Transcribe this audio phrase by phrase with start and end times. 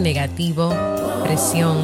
[0.00, 0.74] negativo,
[1.24, 1.76] presión,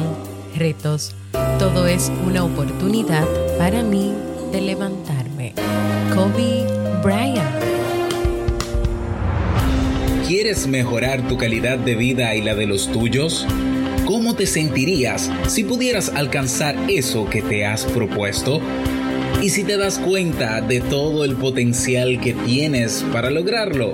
[0.55, 1.15] retos,
[1.59, 3.27] todo es una oportunidad
[3.57, 4.13] para mí
[4.51, 5.53] de levantarme.
[6.13, 6.65] Kobe
[7.03, 7.63] Bryant.
[10.27, 13.45] ¿Quieres mejorar tu calidad de vida y la de los tuyos?
[14.05, 18.59] ¿Cómo te sentirías si pudieras alcanzar eso que te has propuesto?
[19.41, 23.93] ¿Y si te das cuenta de todo el potencial que tienes para lograrlo?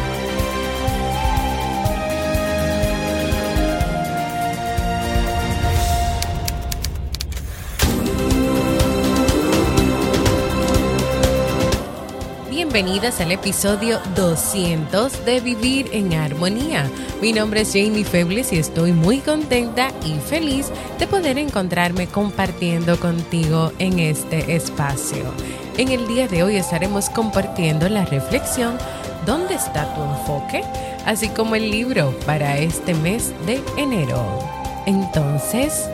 [12.73, 16.89] bienvenidas al episodio 200 de Vivir en Armonía.
[17.21, 22.97] Mi nombre es Jamie Febles y estoy muy contenta y feliz de poder encontrarme compartiendo
[22.97, 25.33] contigo en este espacio.
[25.77, 28.77] En el día de hoy estaremos compartiendo la reflexión
[29.25, 30.63] ¿Dónde está tu enfoque?
[31.05, 34.39] Así como el libro para este mes de enero.
[34.85, 35.89] Entonces,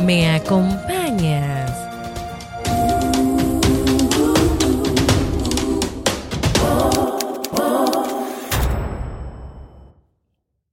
[0.00, 1.61] ¿me acompañas?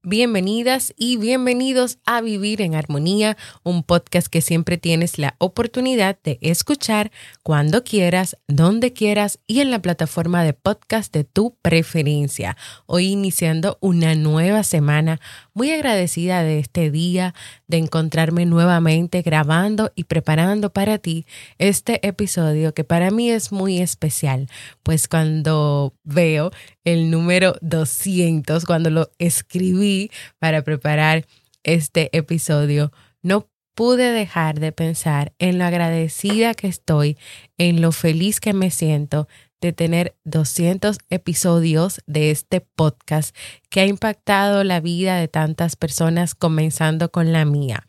[0.09, 6.39] Bienvenidas y bienvenidos a Vivir en Armonía, un podcast que siempre tienes la oportunidad de
[6.41, 7.11] escuchar
[7.43, 12.57] cuando quieras, donde quieras y en la plataforma de podcast de tu preferencia.
[12.87, 15.21] Hoy iniciando una nueva semana,
[15.53, 17.35] muy agradecida de este día,
[17.67, 21.27] de encontrarme nuevamente grabando y preparando para ti
[21.59, 24.47] este episodio que para mí es muy especial,
[24.81, 26.49] pues cuando veo
[26.83, 29.98] el número 200, cuando lo escribí
[30.39, 31.25] para preparar
[31.63, 37.17] este episodio, no pude dejar de pensar en lo agradecida que estoy,
[37.57, 39.27] en lo feliz que me siento
[39.61, 43.35] de tener 200 episodios de este podcast
[43.69, 47.85] que ha impactado la vida de tantas personas, comenzando con la mía.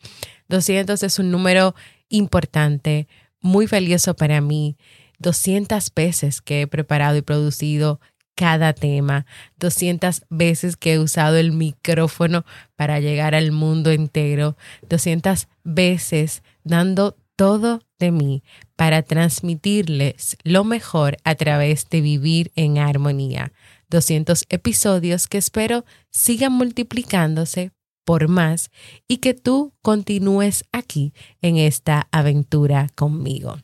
[0.49, 1.75] 200 es un número
[2.09, 3.07] importante,
[3.39, 4.77] muy valioso para mí.
[5.19, 7.99] 200 veces que he preparado y producido
[8.35, 9.25] cada tema,
[9.59, 14.57] 200 veces que he usado el micrófono para llegar al mundo entero,
[14.89, 18.43] 200 veces dando todo de mí
[18.75, 23.51] para transmitirles lo mejor a través de vivir en armonía.
[23.89, 27.71] 200 episodios que espero sigan multiplicándose
[28.05, 28.71] por más
[29.07, 33.57] y que tú continúes aquí en esta aventura conmigo.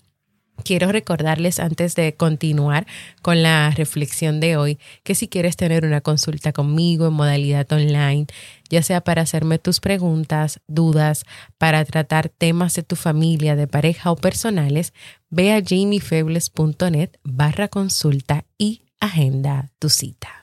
[0.64, 2.88] Quiero recordarles antes de continuar
[3.22, 8.28] con la reflexión de hoy que si quieres tener una consulta conmigo en modalidad online,
[8.70, 11.26] ya sea para hacerme tus preguntas, dudas,
[11.58, 14.94] para tratar temas de tu familia, de pareja o personales,
[15.30, 20.37] ve a jamiefebles.net barra consulta y agenda tu cita.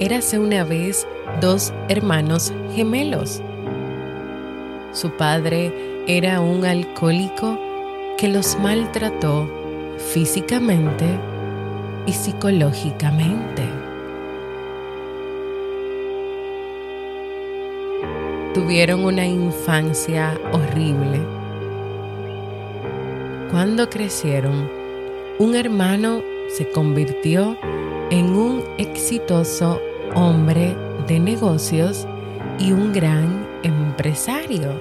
[0.00, 1.06] Érase una vez
[1.42, 3.42] dos hermanos gemelos.
[4.92, 5.74] Su padre
[6.06, 7.58] era un alcohólico
[8.16, 9.46] que los maltrató
[9.98, 11.04] físicamente
[12.06, 13.62] y psicológicamente.
[18.54, 21.20] Tuvieron una infancia horrible.
[23.50, 24.66] Cuando crecieron,
[25.38, 27.58] un hermano se convirtió
[28.10, 29.78] en un exitoso
[30.14, 30.76] hombre
[31.06, 32.06] de negocios
[32.58, 34.80] y un gran empresario.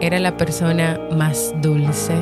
[0.00, 2.14] Era la persona más dulce.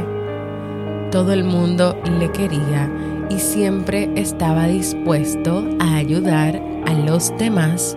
[1.10, 2.90] Todo el mundo le quería
[3.30, 7.96] y siempre estaba dispuesto a ayudar a los demás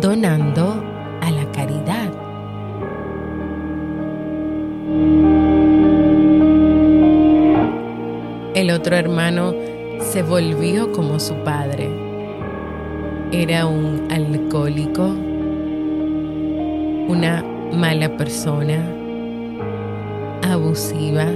[0.00, 0.82] donando
[1.20, 2.12] a la caridad.
[8.54, 9.54] El otro hermano
[10.16, 11.90] se volvió como su padre.
[13.32, 15.14] Era un alcohólico,
[17.06, 18.82] una mala persona,
[20.40, 21.26] abusiva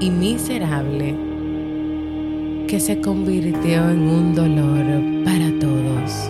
[0.00, 1.14] y miserable
[2.66, 6.28] que se convirtió en un dolor para todos.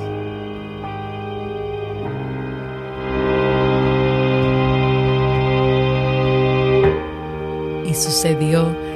[7.87, 8.90] Y sucedió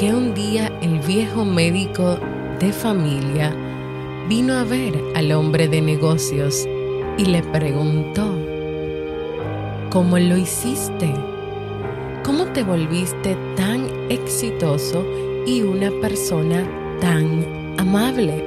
[0.00, 2.18] que un día el viejo médico
[2.58, 3.54] de familia
[4.30, 6.66] vino a ver al hombre de negocios
[7.18, 8.34] y le preguntó,
[9.90, 11.12] ¿cómo lo hiciste?
[12.24, 15.04] ¿Cómo te volviste tan exitoso
[15.46, 16.66] y una persona
[17.02, 17.44] tan
[17.76, 18.42] amable?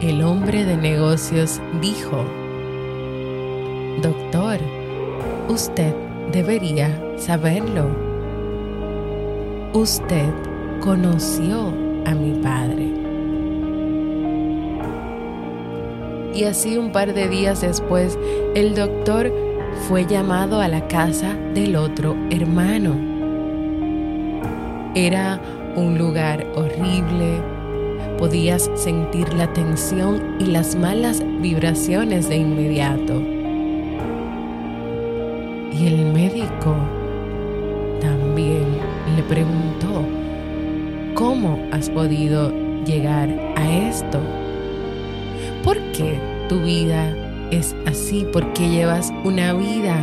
[0.00, 2.24] El hombre de negocios dijo,
[4.02, 4.58] Doctor,
[5.48, 5.94] usted
[6.32, 8.07] debería saberlo
[9.72, 10.32] usted
[10.80, 11.72] conoció
[12.06, 12.88] a mi Padre.
[16.34, 18.18] Y así un par de días después,
[18.54, 19.32] el doctor
[19.88, 22.94] fue llamado a la casa del otro hermano.
[24.94, 25.40] Era
[25.76, 27.42] un lugar horrible,
[28.18, 33.20] podías sentir la tensión y las malas vibraciones de inmediato.
[35.72, 36.74] Y el médico
[39.28, 40.04] preguntó,
[41.14, 42.50] ¿cómo has podido
[42.84, 44.18] llegar a esto?
[45.62, 47.14] ¿Por qué tu vida
[47.50, 48.26] es así?
[48.32, 49.96] ¿Por qué llevas una vida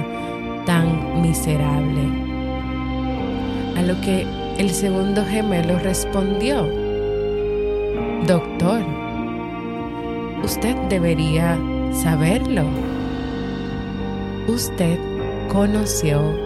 [0.65, 2.01] tan miserable?
[3.77, 4.25] A lo que
[4.57, 6.67] el segundo gemelo respondió,
[8.27, 8.81] Doctor,
[10.43, 11.57] usted debería
[11.91, 12.63] saberlo.
[14.47, 14.99] Usted
[15.51, 16.44] conoció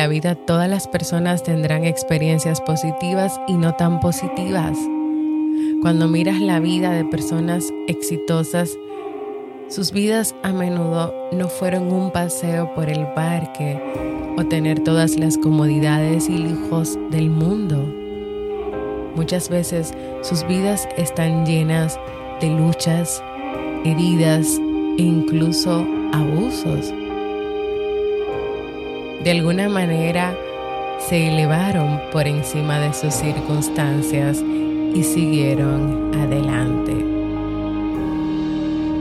[0.00, 4.78] la vida todas las personas tendrán experiencias positivas y no tan positivas.
[5.82, 8.78] Cuando miras la vida de personas exitosas,
[9.68, 13.78] sus vidas a menudo no fueron un paseo por el parque
[14.38, 17.76] o tener todas las comodidades y lujos del mundo.
[19.16, 19.92] Muchas veces
[20.22, 22.00] sus vidas están llenas
[22.40, 23.22] de luchas,
[23.84, 24.58] heridas
[24.96, 26.90] e incluso abusos.
[29.22, 30.34] De alguna manera
[30.98, 34.42] se elevaron por encima de sus circunstancias
[34.94, 36.94] y siguieron adelante.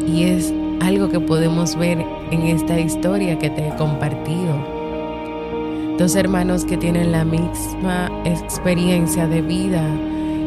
[0.05, 4.57] Y es algo que podemos ver en esta historia que te he compartido.
[5.97, 9.83] Dos hermanos que tienen la misma experiencia de vida,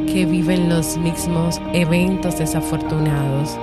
[0.06, 3.56] que viven los mismos eventos desafortunados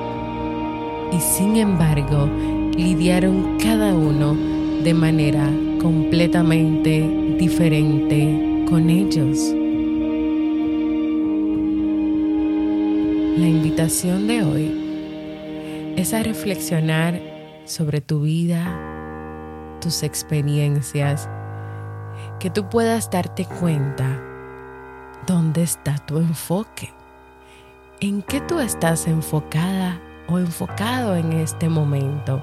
[1.11, 2.27] y sin embargo
[2.75, 4.35] lidiaron cada uno
[4.83, 7.01] de manera completamente
[7.37, 9.37] diferente con ellos.
[13.37, 17.19] La invitación de hoy es a reflexionar
[17.65, 18.77] sobre tu vida,
[19.81, 21.29] tus experiencias,
[22.39, 24.21] que tú puedas darte cuenta
[25.25, 26.93] dónde está tu enfoque,
[28.01, 32.41] en qué tú estás enfocada o enfocado en este momento,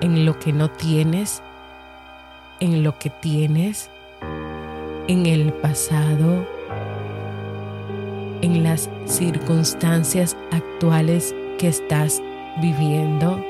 [0.00, 1.42] en lo que no tienes,
[2.60, 3.90] en lo que tienes,
[5.08, 6.46] en el pasado,
[8.42, 12.22] en las circunstancias actuales que estás
[12.60, 13.42] viviendo.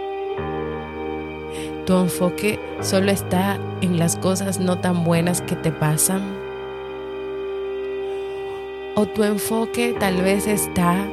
[1.86, 6.22] Tu enfoque solo está en las cosas no tan buenas que te pasan.
[8.94, 11.04] O tu enfoque tal vez está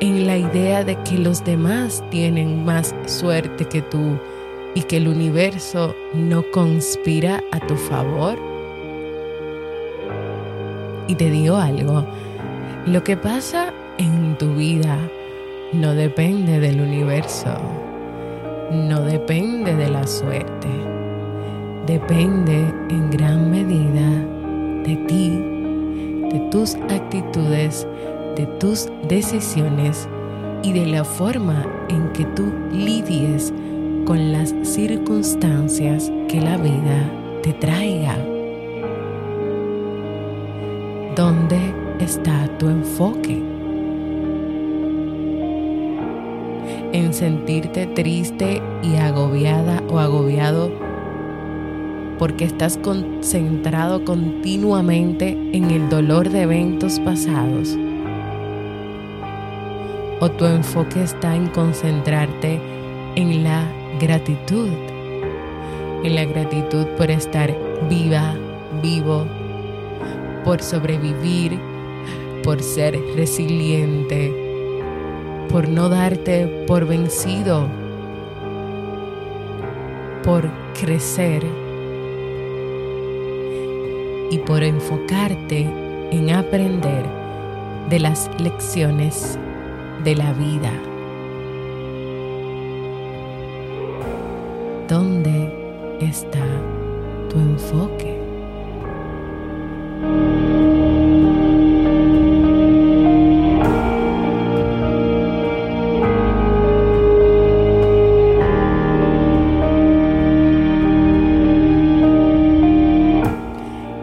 [0.00, 4.18] en la idea de que los demás tienen más suerte que tú
[4.76, 8.38] y que el universo no conspira a tu favor?
[11.08, 12.04] Y te digo algo,
[12.84, 14.98] lo que pasa en tu vida
[15.72, 17.56] no depende del universo,
[18.70, 20.68] no depende de la suerte,
[21.86, 24.10] depende en gran medida
[24.84, 25.30] de ti,
[26.32, 27.88] de tus actitudes,
[28.36, 30.06] de tus decisiones
[30.62, 33.54] y de la forma en que tú lidies
[34.06, 37.10] con las circunstancias que la vida
[37.42, 38.16] te traiga.
[41.14, 41.58] ¿Dónde
[42.00, 43.42] está tu enfoque?
[46.92, 50.70] en sentirte triste y agobiada o agobiado
[52.18, 57.76] porque estás concentrado continuamente en el dolor de eventos pasados.
[60.20, 62.58] O tu enfoque está en concentrarte
[63.16, 64.70] en la gratitud,
[66.04, 67.54] en la gratitud por estar
[67.88, 68.34] viva,
[68.82, 69.26] vivo,
[70.44, 71.58] por sobrevivir,
[72.42, 74.32] por ser resiliente,
[75.50, 77.66] por no darte por vencido,
[80.22, 80.48] por
[80.80, 81.42] crecer
[84.30, 85.66] y por enfocarte
[86.10, 87.04] en aprender
[87.88, 89.38] de las lecciones
[90.04, 90.72] de la vida.
[94.96, 95.52] ¿Dónde
[96.00, 96.42] está
[97.28, 98.18] tu enfoque?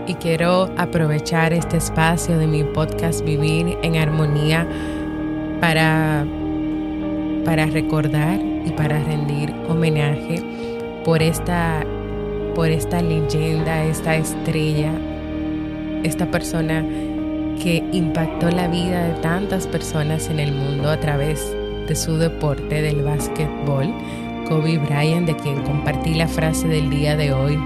[0.06, 4.68] Y quiero aprovechar este espacio de mi podcast Vivir en Armonía
[5.60, 6.24] para,
[7.46, 10.63] para recordar y para rendir homenaje
[11.04, 11.86] por esta,
[12.56, 14.92] por esta leyenda, esta estrella,
[16.04, 16.86] esta persona
[17.62, 21.56] que impactó la vida de tantas personas en el mundo a través
[21.88, 23.94] de su deporte del básquetbol,
[24.48, 27.60] Kobe Bryant, de quien compartí la frase del día de hoy.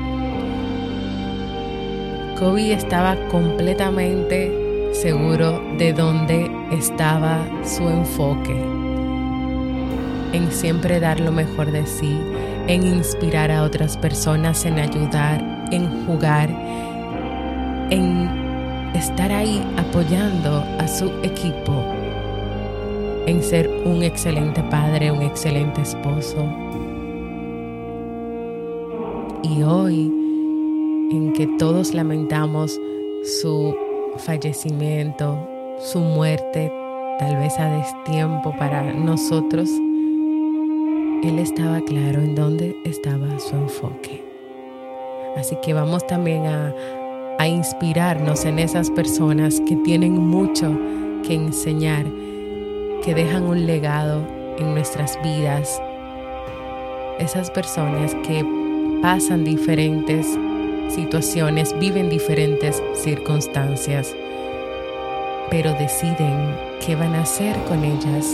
[2.40, 8.56] Kobe estaba completamente seguro de dónde estaba su enfoque,
[10.34, 12.18] en siempre dar lo mejor de sí,
[12.68, 16.50] en inspirar a otras personas, en ayudar, en jugar,
[17.90, 18.30] en
[18.94, 21.84] estar ahí apoyando a su equipo,
[23.26, 26.46] en ser un excelente padre, un excelente esposo.
[29.44, 30.12] Y hoy,
[31.12, 32.78] en que todos lamentamos
[33.40, 33.74] su
[34.18, 35.38] fallecimiento,
[35.80, 36.72] su muerte,
[37.20, 39.70] tal vez a destiempo para nosotros,
[41.24, 44.24] Él estaba claro en dónde estaba su enfoque.
[45.36, 46.74] Así que vamos también a,
[47.40, 50.78] a inspirarnos en esas personas que tienen mucho
[51.26, 52.06] que enseñar,
[53.04, 54.22] que dejan un legado
[54.60, 55.82] en nuestras vidas.
[57.20, 58.46] Esas personas que
[59.02, 60.38] pasan diferentes
[60.90, 64.16] situaciones, viven diferentes circunstancias,
[65.50, 66.56] pero deciden
[66.86, 68.26] qué van a hacer con ellas,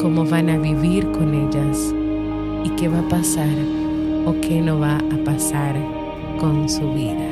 [0.00, 1.94] cómo van a vivir con ellas
[2.64, 3.48] y qué va a pasar
[4.26, 5.74] o qué no va a pasar
[6.38, 7.31] con su vida.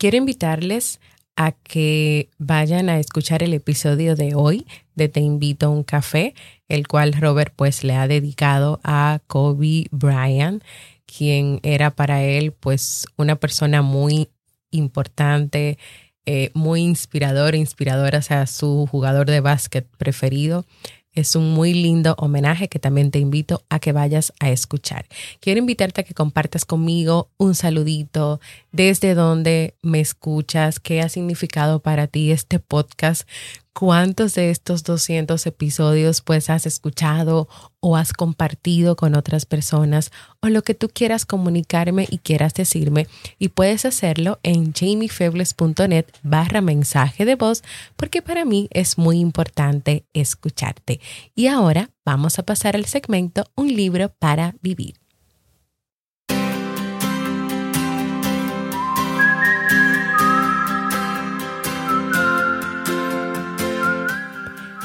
[0.00, 0.98] Quiero invitarles
[1.36, 6.34] a que vayan a escuchar el episodio de hoy de Te invito a un café,
[6.68, 10.64] el cual Robert pues le ha dedicado a Kobe Bryant,
[11.04, 14.30] quien era para él pues una persona muy
[14.70, 15.76] importante,
[16.24, 20.64] eh, muy inspirador, inspiradora, o sea, su jugador de básquet preferido.
[21.12, 25.06] Es un muy lindo homenaje que también te invito a que vayas a escuchar.
[25.40, 28.40] Quiero invitarte a que compartas conmigo un saludito
[28.70, 33.28] desde donde me escuchas, qué ha significado para ti este podcast,
[33.80, 37.48] cuántos de estos 200 episodios pues has escuchado
[37.80, 43.06] o has compartido con otras personas o lo que tú quieras comunicarme y quieras decirme
[43.38, 47.62] y puedes hacerlo en jamiefebles.net barra mensaje de voz
[47.96, 51.00] porque para mí es muy importante escucharte.
[51.34, 54.96] Y ahora vamos a pasar al segmento Un libro para vivir.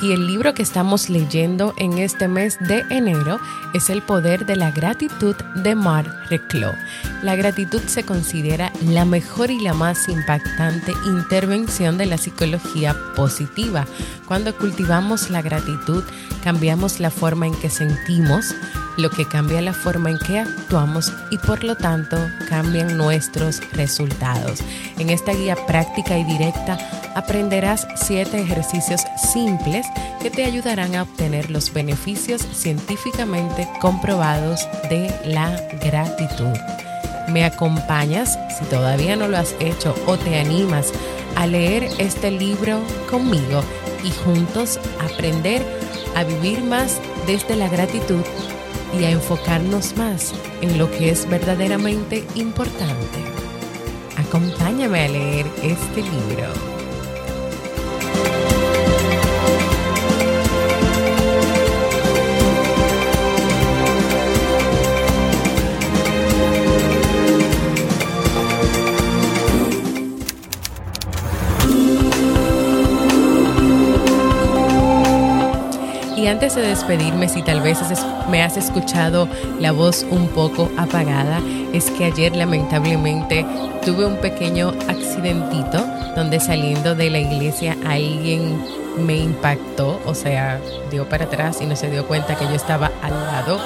[0.05, 3.39] Y el libro que estamos leyendo en este mes de enero
[3.73, 6.75] es El poder de la gratitud de Marc Reclos.
[7.23, 13.87] La gratitud se considera la mejor y la más impactante intervención de la psicología positiva.
[14.27, 16.03] Cuando cultivamos la gratitud,
[16.43, 18.53] cambiamos la forma en que sentimos,
[18.97, 22.17] lo que cambia la forma en que actuamos y por lo tanto
[22.49, 24.59] cambian nuestros resultados.
[24.97, 26.77] En esta guía práctica y directa
[27.15, 29.85] aprenderás siete ejercicios simples
[30.21, 35.51] que te ayudarán a obtener los beneficios científicamente comprobados de la
[35.83, 36.57] gratitud.
[37.29, 40.91] ¿Me acompañas, si todavía no lo has hecho o te animas
[41.35, 43.63] a leer este libro conmigo
[44.03, 45.61] y juntos aprender
[46.15, 48.23] a vivir más desde la gratitud
[48.99, 53.19] y a enfocarnos más en lo que es verdaderamente importante.
[54.17, 56.74] Acompáñame a leer este libro.
[76.35, 77.79] Antes de despedirme, si tal vez
[78.29, 81.39] me has escuchado la voz un poco apagada,
[81.71, 83.45] es que ayer lamentablemente
[83.85, 88.61] tuve un pequeño accidentito donde saliendo de la iglesia alguien
[88.97, 90.59] me impactó, o sea,
[90.91, 93.57] dio para atrás y no se dio cuenta que yo estaba al lado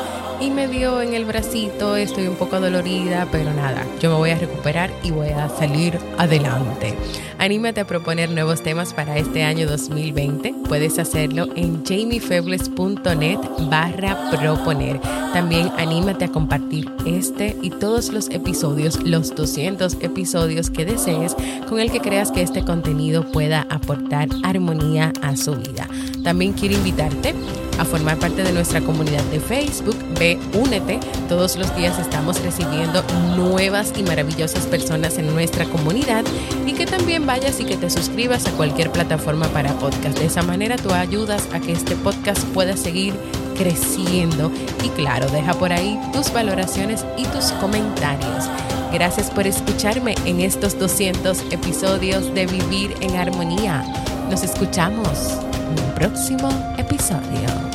[0.41, 4.29] y me dio en el bracito, estoy un poco dolorida, pero nada, yo me voy
[4.29, 6.95] a recuperar y voy a salir adelante.
[7.37, 10.53] Anímate a proponer nuevos temas para este año 2020.
[10.67, 14.99] Puedes hacerlo en jamiefebles.net barra proponer.
[15.33, 21.35] También anímate a compartir este y todos los episodios, los 200 episodios que desees,
[21.67, 25.87] con el que creas que este contenido pueda aportar armonía a su vida.
[26.23, 27.33] También quiero invitarte
[27.79, 29.95] a formar parte de nuestra comunidad de Facebook.
[30.19, 30.99] Únete.
[31.29, 33.01] Todos los días estamos recibiendo
[33.37, 36.25] nuevas y maravillosas personas en nuestra comunidad
[36.67, 40.19] y que también vayas y que te suscribas a cualquier plataforma para podcast.
[40.19, 43.13] De esa manera tú ayudas a que este podcast pueda seguir
[43.57, 44.51] creciendo
[44.83, 48.49] y claro, deja por ahí tus valoraciones y tus comentarios.
[48.91, 53.85] Gracias por escucharme en estos 200 episodios de Vivir en Armonía.
[54.29, 57.68] Nos escuchamos en un próximo episodio.